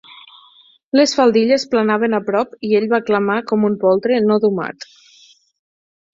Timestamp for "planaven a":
1.73-2.21